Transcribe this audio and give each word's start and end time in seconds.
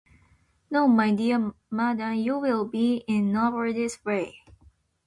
No, 0.71 0.87
my 0.87 1.11
dear 1.13 1.53
madam, 1.69 2.15
you 2.15 2.39
will 2.39 2.65
be 2.65 3.03
in 3.07 3.31
nobody's 3.31 4.03
way. 4.03 4.39